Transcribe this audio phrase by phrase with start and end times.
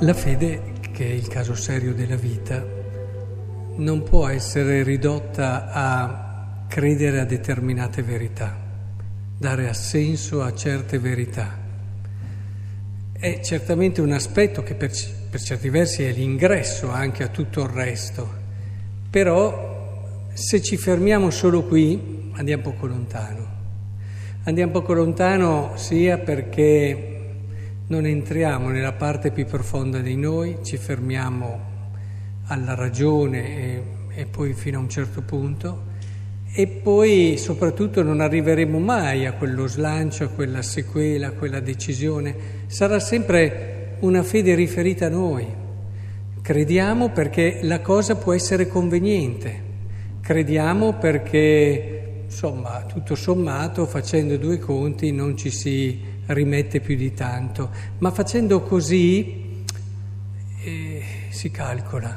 [0.00, 2.66] La fede, che è il caso serio della vita,
[3.76, 8.58] non può essere ridotta a credere a determinate verità,
[9.38, 11.56] dare assenso a certe verità.
[13.12, 14.90] È certamente un aspetto che per,
[15.30, 18.28] per certi versi è l'ingresso anche a tutto il resto,
[19.08, 23.52] però se ci fermiamo solo qui andiamo poco lontano.
[24.42, 27.13] Andiamo poco lontano sia perché
[27.94, 31.60] non entriamo nella parte più profonda di noi, ci fermiamo
[32.46, 33.82] alla ragione e,
[34.16, 35.92] e, poi fino a un certo punto
[36.52, 42.34] e poi soprattutto non arriveremo mai a quello slancio, a quella sequela, a quella decisione.
[42.66, 45.46] Sarà sempre una fede riferita a noi.
[46.42, 49.62] Crediamo perché la cosa può essere conveniente,
[50.20, 57.70] crediamo perché, insomma, tutto sommato, facendo due conti, non ci si rimette più di tanto,
[57.98, 59.64] ma facendo così
[60.62, 62.16] eh, si calcola,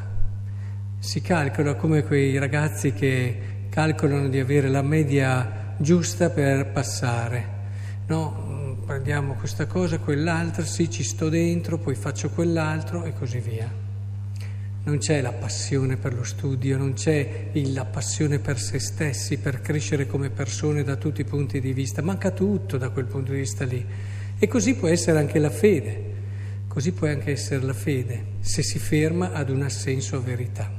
[1.00, 7.46] si calcola come quei ragazzi che calcolano di avere la media giusta per passare,
[8.08, 8.76] no?
[8.86, 13.87] Prendiamo questa cosa, quell'altra, sì, ci sto dentro, poi faccio quell'altro e così via
[14.88, 19.60] non c'è la passione per lo studio, non c'è la passione per se stessi, per
[19.60, 23.40] crescere come persone da tutti i punti di vista, manca tutto da quel punto di
[23.40, 23.86] vista lì.
[24.40, 26.14] E così può essere anche la fede,
[26.70, 30.72] così può anche essere la fede, se si ferma ad un assenso a verità.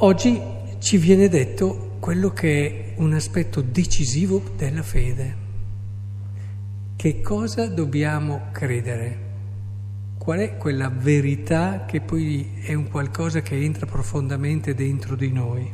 [0.00, 0.38] Oggi
[0.78, 5.36] ci viene detto quello che è un aspetto decisivo della fede.
[6.96, 9.27] Che cosa dobbiamo credere?
[10.28, 15.72] Qual è quella verità che poi è un qualcosa che entra profondamente dentro di noi.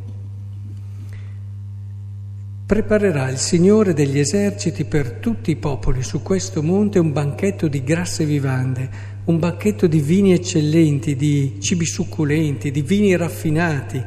[2.65, 7.83] Preparerà il Signore degli eserciti per tutti i popoli su questo monte un banchetto di
[7.83, 8.89] grasse vivande,
[9.25, 14.01] un banchetto di vini eccellenti, di cibi succulenti, di vini raffinati.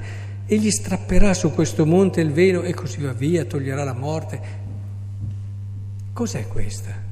[0.45, 4.41] Egli strapperà su questo monte il velo e così va via, toglierà la morte.
[6.13, 7.06] Cos'è questa?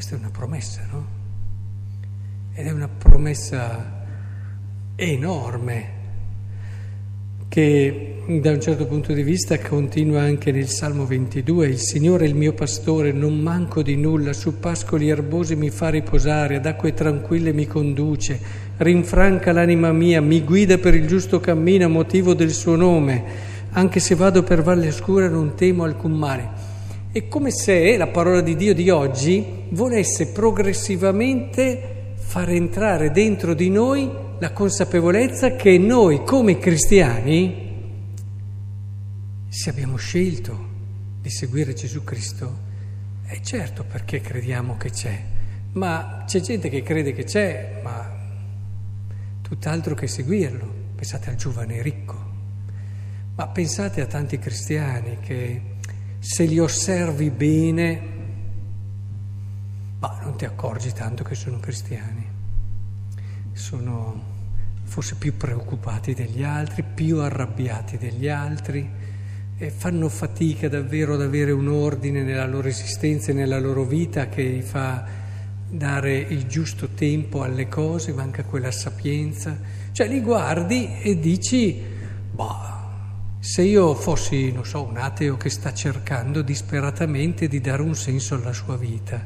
[0.00, 1.06] Questa è una promessa, no?
[2.54, 4.06] Ed è una promessa
[4.96, 5.88] enorme
[7.46, 12.28] che da un certo punto di vista continua anche nel Salmo 22, il Signore è
[12.28, 16.94] il mio pastore, non manco di nulla, su pascoli erbosi mi fa riposare, ad acque
[16.94, 18.40] tranquille mi conduce,
[18.78, 23.22] rinfranca l'anima mia, mi guida per il giusto cammino a motivo del suo nome,
[23.72, 26.59] anche se vado per valle oscura non temo alcun male.
[27.12, 33.68] È come se la parola di Dio di oggi volesse progressivamente far entrare dentro di
[33.68, 37.68] noi la consapevolezza che noi come cristiani,
[39.48, 40.68] se abbiamo scelto
[41.20, 42.58] di seguire Gesù Cristo,
[43.24, 45.20] è certo perché crediamo che c'è,
[45.72, 48.08] ma c'è gente che crede che c'è, ma
[49.42, 50.72] tutt'altro che seguirlo.
[50.94, 52.16] Pensate al giovane ricco,
[53.34, 55.69] ma pensate a tanti cristiani che
[56.20, 58.02] se li osservi bene,
[59.98, 62.28] ma non ti accorgi tanto che sono cristiani.
[63.52, 64.28] Sono
[64.84, 68.88] forse più preoccupati degli altri, più arrabbiati degli altri
[69.56, 74.28] e fanno fatica davvero ad avere un ordine nella loro esistenza e nella loro vita
[74.28, 75.04] che fa
[75.68, 79.58] dare il giusto tempo alle cose, manca quella sapienza.
[79.92, 81.80] Cioè li guardi e dici,
[82.32, 82.79] boh,
[83.40, 88.34] se io fossi, non so, un ateo che sta cercando disperatamente di dare un senso
[88.34, 89.18] alla sua vita,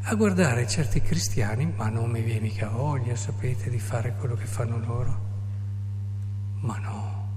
[0.00, 4.46] a guardare certi cristiani, ma non mi viene mica voglia, sapete, di fare quello che
[4.46, 5.18] fanno loro.
[6.60, 7.28] Ma no.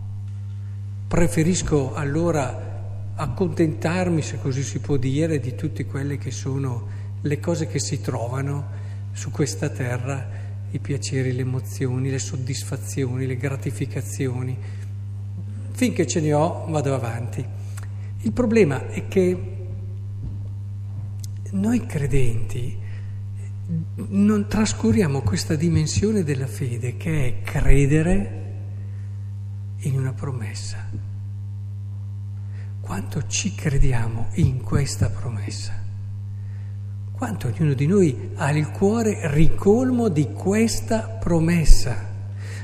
[1.10, 6.88] Preferisco allora accontentarmi, se così si può dire, di tutte quelle che sono
[7.20, 8.66] le cose che si trovano
[9.12, 10.26] su questa terra,
[10.72, 14.58] i piaceri, le emozioni, le soddisfazioni, le gratificazioni
[15.78, 17.46] finché ce ne ho vado avanti.
[18.22, 19.56] Il problema è che
[21.52, 22.76] noi credenti
[24.08, 28.46] non trascuriamo questa dimensione della fede che è credere
[29.82, 30.90] in una promessa.
[32.82, 35.80] Quanto ci crediamo in questa promessa?
[37.12, 42.07] Quanto ognuno di noi ha il cuore ricolmo di questa promessa?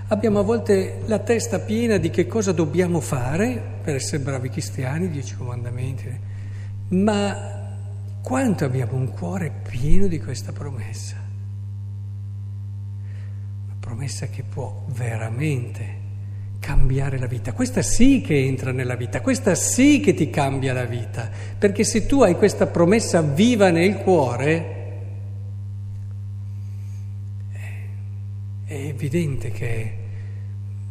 [0.07, 5.09] Abbiamo a volte la testa piena di che cosa dobbiamo fare per essere bravi cristiani,
[5.09, 6.19] dieci comandamenti,
[6.89, 7.71] ma
[8.21, 11.15] quanto abbiamo un cuore pieno di questa promessa?
[13.65, 16.01] Una promessa che può veramente
[16.59, 17.53] cambiare la vita.
[17.53, 22.05] Questa sì che entra nella vita, questa sì che ti cambia la vita, perché se
[22.05, 24.82] tu hai questa promessa viva nel cuore,
[28.93, 29.97] evidente che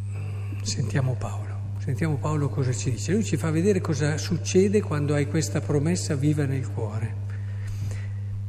[0.09, 1.51] mm, sentiamo Paolo.
[1.79, 3.13] Sentiamo Paolo cosa ci dice.
[3.13, 7.21] Lui ci fa vedere cosa succede quando hai questa promessa viva nel cuore.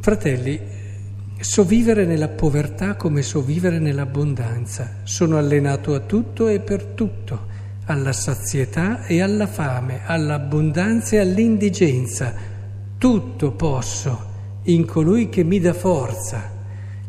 [0.01, 0.61] Fratelli,
[1.41, 5.01] so vivere nella povertà come so vivere nell'abbondanza.
[5.05, 7.47] Sono allenato a tutto e per tutto,
[7.87, 12.35] alla sazietà e alla fame, all'abbondanza e all'indigenza.
[12.99, 14.33] Tutto posso
[14.65, 16.54] in colui che mi dà forza,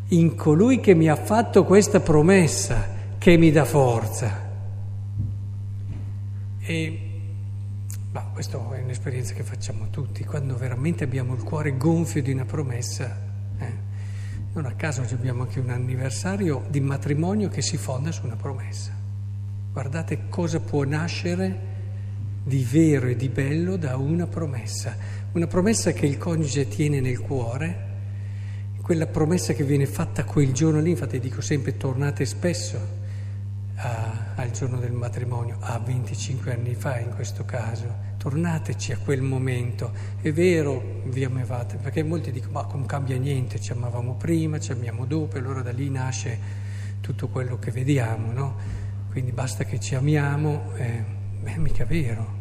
[0.09, 2.87] in colui che mi ha fatto questa promessa,
[3.17, 4.43] che mi dà forza.
[6.59, 7.05] E
[8.15, 12.45] ma questa è un'esperienza che facciamo tutti, quando veramente abbiamo il cuore gonfio di una
[12.45, 13.13] promessa.
[13.57, 13.73] Eh?
[14.53, 18.93] Non a caso abbiamo anche un anniversario di matrimonio che si fonda su una promessa.
[19.69, 21.59] Guardate cosa può nascere
[22.41, 24.95] di vero e di bello da una promessa.
[25.33, 27.94] Una promessa che il coniuge tiene nel cuore,
[28.85, 32.77] quella promessa che viene fatta quel giorno lì, infatti dico sempre tornate spesso
[33.77, 39.23] a, al giorno del matrimonio, a 25 anni fa in questo caso, tornateci a quel
[39.23, 39.91] momento,
[40.21, 44.71] è vero, vi amavate, perché molti dicono ma non cambia niente, ci amavamo prima, ci
[44.71, 46.37] amiamo dopo, e allora da lì nasce
[47.01, 48.55] tutto quello che vediamo, no?
[49.09, 51.03] Quindi basta che ci amiamo, eh,
[51.41, 52.33] è mica vero.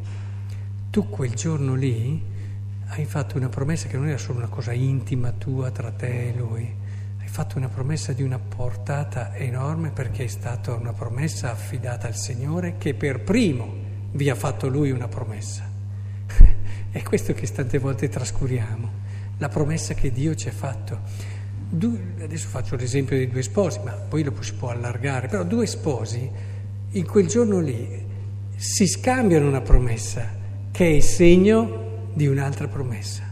[0.91, 2.23] Tu quel giorno lì
[2.97, 6.35] hai fatto una promessa che non era solo una cosa intima tua tra te e
[6.37, 6.83] lui,
[7.35, 12.77] fatto una promessa di una portata enorme perché è stata una promessa affidata al Signore
[12.79, 13.75] che per primo
[14.13, 15.69] vi ha fatto Lui una promessa.
[16.93, 18.89] è questo che tante volte trascuriamo,
[19.39, 21.01] la promessa che Dio ci ha fatto.
[22.23, 26.31] adesso faccio l'esempio dei due sposi, ma poi lo si può allargare, però due sposi
[26.93, 28.01] in quel giorno lì
[28.55, 30.31] si scambiano una promessa
[30.71, 33.25] che è il segno di un'altra promessa.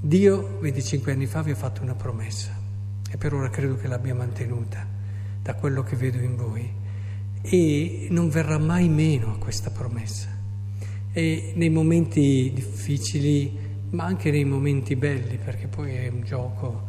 [0.00, 2.56] Dio 25 anni fa vi ha fatto una promessa
[3.10, 4.86] e per ora credo che l'abbia mantenuta
[5.42, 6.70] da quello che vedo in voi
[7.42, 10.28] e non verrà mai meno a questa promessa.
[11.12, 13.58] E nei momenti difficili,
[13.90, 16.86] ma anche nei momenti belli, perché poi è un gioco,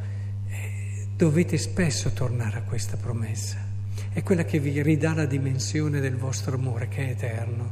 [0.47, 3.57] eh, dovete spesso tornare a questa promessa.
[4.11, 7.71] È quella che vi ridà la dimensione del vostro amore che è eterno,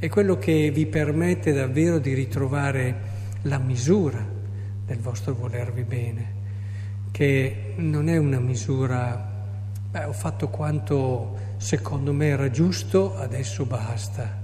[0.00, 3.00] è quello che vi permette davvero di ritrovare
[3.42, 4.26] la misura
[4.86, 6.32] del vostro volervi bene,
[7.10, 9.44] che non è una misura,
[9.90, 14.38] beh, ho fatto quanto secondo me era giusto, adesso basta.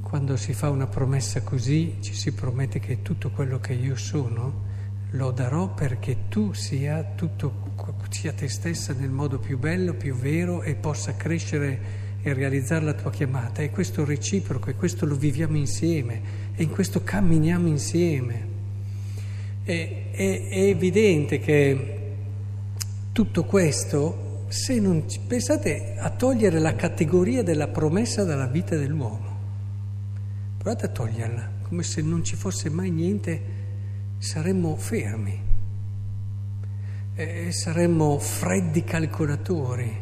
[0.00, 4.72] Quando si fa una promessa così, ci si promette che tutto quello che io sono
[5.10, 10.62] lo darò perché tu sia, tutto, sia te stessa nel modo più bello, più vero
[10.62, 13.60] e possa crescere e realizzare la tua chiamata.
[13.60, 16.20] E questo reciproco, e questo lo viviamo insieme,
[16.56, 18.52] e in questo camminiamo insieme.
[19.62, 22.00] È, è, è evidente che
[23.12, 29.38] tutto questo, se non pensate a togliere la categoria della promessa dalla vita dell'uomo,
[30.56, 33.42] provate a toglierla, come se non ci fosse mai niente,
[34.16, 35.42] saremmo fermi,
[37.16, 39.94] eh, saremmo freddi calcolatori,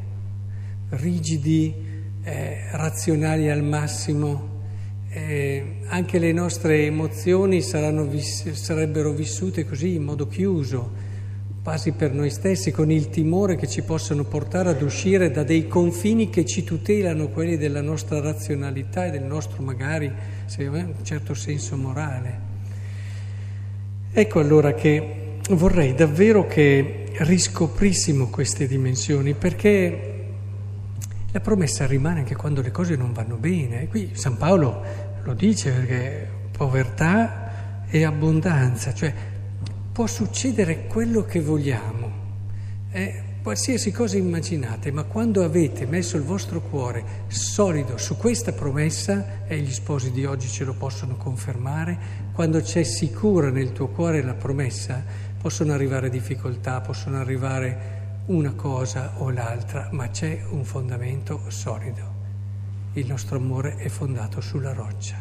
[0.91, 1.92] rigidi,
[2.25, 4.53] eh, razionali al massimo
[5.15, 7.63] eh, anche le nostre emozioni
[8.09, 10.91] viss- sarebbero vissute così in modo chiuso,
[11.63, 15.69] quasi per noi stessi, con il timore che ci possano portare ad uscire da dei
[15.69, 20.11] confini che ci tutelano, quelli della nostra razionalità e del nostro magari,
[20.47, 22.51] se un certo senso morale.
[24.13, 30.12] Ecco allora che vorrei davvero che riscoprissimo queste dimensioni, perché
[31.33, 33.89] la promessa rimane anche quando le cose non vanno bene.
[33.89, 34.83] Qui San Paolo
[35.23, 39.13] lo dice perché povertà e abbondanza, cioè
[39.93, 42.11] può succedere quello che vogliamo,
[42.91, 49.45] eh, qualsiasi cosa immaginate, ma quando avete messo il vostro cuore solido su questa promessa,
[49.47, 51.99] e gli sposi di oggi ce lo possono confermare,
[52.33, 55.03] quando c'è sicura nel tuo cuore la promessa,
[55.41, 62.21] possono arrivare difficoltà, possono arrivare una cosa o l'altra, ma c'è un fondamento solido.
[62.93, 65.17] Il nostro amore è fondato sulla roccia.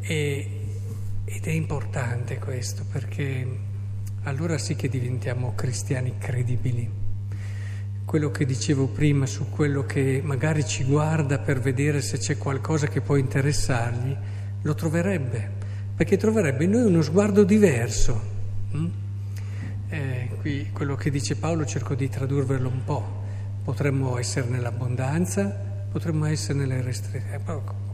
[0.00, 0.50] E,
[1.24, 3.46] ed è importante questo perché
[4.24, 7.04] allora sì che diventiamo cristiani credibili.
[8.04, 12.88] Quello che dicevo prima su quello che magari ci guarda per vedere se c'è qualcosa
[12.88, 14.16] che può interessargli,
[14.62, 15.50] lo troverebbe,
[15.94, 18.34] perché troverebbe in noi uno sguardo diverso.
[18.72, 19.04] Hm?
[19.88, 23.22] Eh, qui quello che dice Paolo cerco di tradurverlo un po'.
[23.62, 25.44] Potremmo essere nell'abbondanza,
[25.90, 27.40] potremmo essere nelle restrizioni, eh,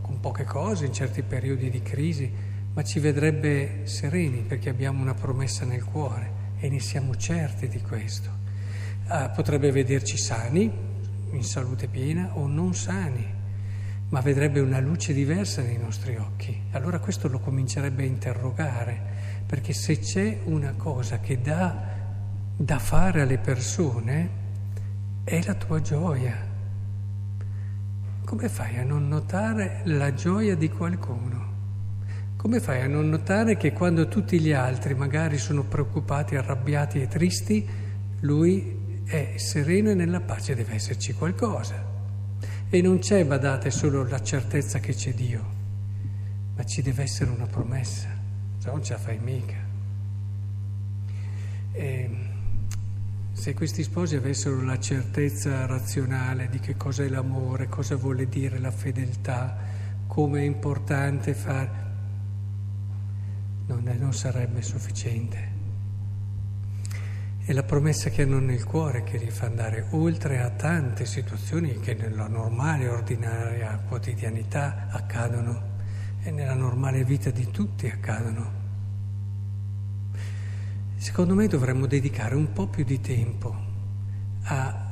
[0.00, 2.30] con poche cose in certi periodi di crisi,
[2.72, 7.80] ma ci vedrebbe sereni perché abbiamo una promessa nel cuore e ne siamo certi di
[7.82, 8.30] questo.
[9.10, 10.70] eh, potrebbe vederci sani,
[11.30, 13.24] in salute piena, o non sani,
[14.08, 16.58] ma vedrebbe una luce diversa nei nostri occhi.
[16.72, 19.00] Allora questo lo comincerebbe a interrogare,
[19.52, 21.76] perché se c'è una cosa che dà
[22.56, 24.30] da fare alle persone,
[25.24, 26.34] è la tua gioia.
[28.24, 31.50] Come fai a non notare la gioia di qualcuno?
[32.34, 37.08] Come fai a non notare che quando tutti gli altri magari sono preoccupati, arrabbiati e
[37.08, 37.68] tristi,
[38.20, 41.74] lui è sereno e nella pace deve esserci qualcosa.
[42.70, 45.44] E non c'è, badate, solo la certezza che c'è Dio,
[46.56, 48.11] ma ci deve essere una promessa,
[48.70, 49.56] non ce la fai mica.
[51.72, 52.10] E
[53.32, 58.70] se questi sposi avessero la certezza razionale di che cos'è l'amore, cosa vuole dire la
[58.70, 59.56] fedeltà,
[60.06, 61.70] come è importante fare,
[63.66, 65.50] non, non sarebbe sufficiente.
[67.44, 71.80] È la promessa che hanno nel cuore che li fa andare oltre a tante situazioni
[71.80, 75.71] che nella normale, ordinaria quotidianità accadono
[76.22, 78.60] e nella normale vita di tutti accadono.
[80.96, 83.54] Secondo me dovremmo dedicare un po' più di tempo
[84.44, 84.90] a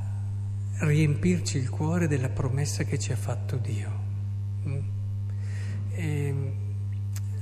[0.78, 3.90] riempirci il cuore della promessa che ci ha fatto Dio.
[4.66, 4.78] Mm?
[5.92, 6.52] E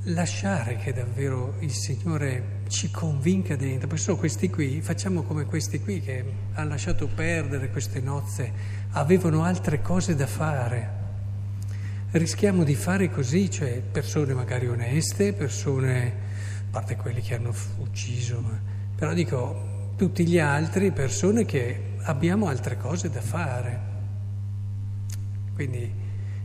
[0.04, 6.00] lasciare che davvero il Signore ci convinca dentro, perché questi qui, facciamo come questi qui
[6.00, 8.52] che hanno lasciato perdere queste nozze,
[8.90, 10.97] avevano altre cose da fare.
[12.10, 18.42] Rischiamo di fare così, cioè persone magari oneste, persone, a parte quelli che hanno ucciso,
[18.96, 23.80] però dico tutti gli altri, persone che abbiamo altre cose da fare.
[25.52, 25.92] Quindi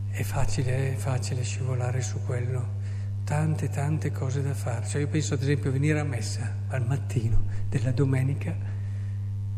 [0.10, 2.82] è facile, è facile scivolare su quello
[3.24, 4.86] tante, tante cose da fare.
[4.86, 8.54] Cioè io penso ad esempio venire a messa al mattino della domenica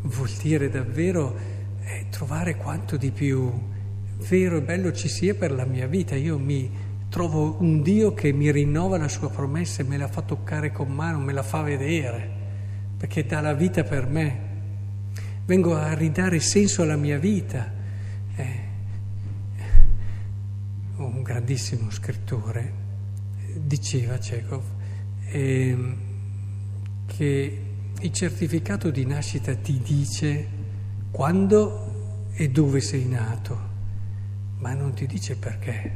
[0.02, 1.36] vuol dire davvero
[1.84, 3.74] eh, trovare quanto di più
[4.18, 6.16] vero e bello ci sia per la mia vita.
[6.16, 6.70] Io mi
[7.10, 10.92] trovo un Dio che mi rinnova la sua promessa e me la fa toccare con
[10.92, 12.30] mano, me la fa vedere,
[12.98, 14.54] perché dà la vita per me.
[15.46, 17.72] Vengo a ridare senso alla mia vita.
[18.36, 18.64] Eh,
[20.98, 22.84] un grandissimo scrittore
[23.58, 24.64] diceva Chekhov
[25.28, 25.96] eh,
[27.06, 27.62] che
[28.00, 30.48] il certificato di nascita ti dice
[31.12, 33.74] quando e dove sei nato,
[34.58, 35.92] ma non ti dice perché,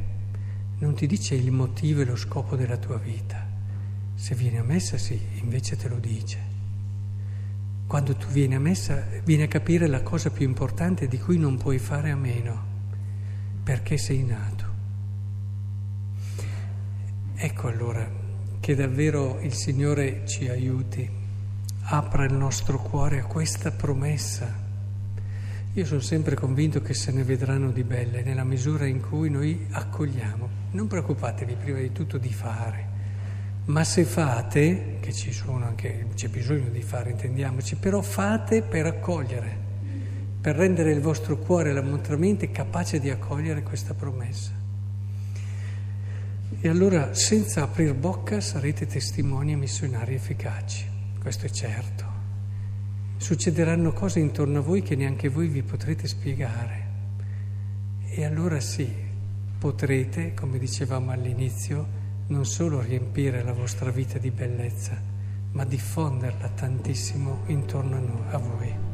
[0.79, 3.47] non ti dice il motivo e lo scopo della tua vita.
[4.15, 6.37] Se vieni a messa sì, invece te lo dice.
[7.87, 11.57] Quando tu vieni a messa vieni a capire la cosa più importante di cui non
[11.57, 12.63] puoi fare a meno,
[13.63, 14.65] perché sei nato.
[17.35, 18.07] Ecco allora
[18.59, 21.09] che davvero il Signore ci aiuti,
[21.83, 24.67] apra il nostro cuore a questa promessa.
[25.73, 29.67] Io sono sempre convinto che se ne vedranno di belle nella misura in cui noi
[29.69, 30.49] accogliamo.
[30.71, 32.87] Non preoccupatevi prima di tutto di fare,
[33.65, 38.87] ma se fate, che ci sono anche, c'è bisogno di fare, intendiamoci, però fate per
[38.87, 39.57] accogliere,
[40.41, 44.51] per rendere il vostro cuore e la vostra mente capace di accogliere questa promessa.
[46.61, 50.85] E allora senza aprir bocca sarete testimoni e missionari efficaci,
[51.21, 52.08] questo è certo.
[53.19, 56.87] Succederanno cose intorno a voi che neanche voi vi potrete spiegare.
[58.05, 58.89] E allora sì,
[59.59, 61.85] potrete, come dicevamo all'inizio,
[62.27, 64.99] non solo riempire la vostra vita di bellezza,
[65.51, 68.88] ma diffonderla tantissimo intorno a, noi, a voi.